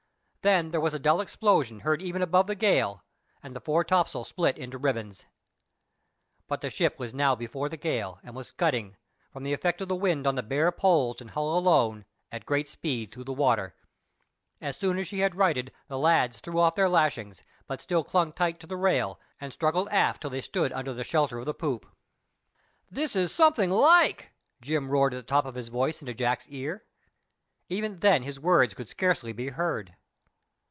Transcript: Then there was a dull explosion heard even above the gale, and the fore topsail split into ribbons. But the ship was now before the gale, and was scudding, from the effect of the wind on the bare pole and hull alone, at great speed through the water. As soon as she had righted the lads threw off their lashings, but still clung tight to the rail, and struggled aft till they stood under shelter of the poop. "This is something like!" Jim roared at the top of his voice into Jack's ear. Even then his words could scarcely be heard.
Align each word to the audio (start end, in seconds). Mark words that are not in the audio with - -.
Then 0.43 0.71
there 0.71 0.81
was 0.81 0.95
a 0.95 0.97
dull 0.97 1.21
explosion 1.21 1.81
heard 1.81 2.01
even 2.01 2.23
above 2.23 2.47
the 2.47 2.55
gale, 2.55 3.03
and 3.43 3.55
the 3.55 3.61
fore 3.61 3.83
topsail 3.83 4.23
split 4.23 4.57
into 4.57 4.79
ribbons. 4.79 5.27
But 6.47 6.61
the 6.61 6.71
ship 6.71 6.97
was 6.97 7.13
now 7.13 7.35
before 7.35 7.69
the 7.69 7.77
gale, 7.77 8.17
and 8.23 8.35
was 8.35 8.47
scudding, 8.47 8.97
from 9.31 9.43
the 9.43 9.53
effect 9.53 9.81
of 9.81 9.87
the 9.87 9.95
wind 9.95 10.25
on 10.25 10.33
the 10.33 10.41
bare 10.41 10.71
pole 10.71 11.15
and 11.19 11.29
hull 11.29 11.55
alone, 11.55 12.05
at 12.31 12.47
great 12.47 12.67
speed 12.67 13.11
through 13.11 13.25
the 13.25 13.31
water. 13.31 13.75
As 14.59 14.75
soon 14.75 14.97
as 14.97 15.07
she 15.07 15.19
had 15.19 15.35
righted 15.35 15.71
the 15.89 15.99
lads 15.99 16.39
threw 16.39 16.59
off 16.59 16.73
their 16.73 16.89
lashings, 16.89 17.43
but 17.67 17.79
still 17.79 18.03
clung 18.03 18.33
tight 18.33 18.59
to 18.61 18.65
the 18.67 18.77
rail, 18.77 19.19
and 19.39 19.53
struggled 19.53 19.89
aft 19.89 20.21
till 20.21 20.31
they 20.31 20.41
stood 20.41 20.71
under 20.71 21.03
shelter 21.03 21.37
of 21.37 21.45
the 21.45 21.53
poop. 21.53 21.85
"This 22.89 23.15
is 23.15 23.31
something 23.31 23.69
like!" 23.69 24.31
Jim 24.59 24.89
roared 24.89 25.13
at 25.13 25.17
the 25.17 25.21
top 25.29 25.45
of 25.45 25.53
his 25.53 25.69
voice 25.69 26.01
into 26.01 26.15
Jack's 26.15 26.49
ear. 26.49 26.83
Even 27.69 27.99
then 27.99 28.23
his 28.23 28.39
words 28.39 28.73
could 28.73 28.89
scarcely 28.89 29.33
be 29.33 29.49
heard. 29.49 29.93